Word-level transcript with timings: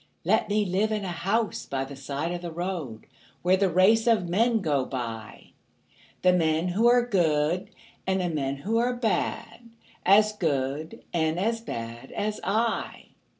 Let 0.23 0.49
me 0.49 0.65
live 0.65 0.91
in 0.91 1.05
a 1.05 1.09
house 1.09 1.67
by 1.67 1.85
the 1.85 1.95
side 1.95 2.31
of 2.31 2.41
the 2.41 2.51
road 2.51 3.05
Where 3.43 3.55
the 3.55 3.69
race 3.69 4.07
of 4.07 4.27
men 4.27 4.59
go 4.61 4.83
by 4.83 5.51
The 6.23 6.33
men 6.33 6.69
who 6.69 6.87
are 6.89 7.05
good 7.05 7.69
and 8.07 8.19
the 8.19 8.29
men 8.29 8.55
who 8.65 8.79
are 8.79 8.95
bad, 8.95 9.69
As 10.03 10.33
good 10.33 11.03
and 11.13 11.37
as 11.39 11.61
bad 11.61 12.11
as 12.13 12.39
I. 12.43 13.09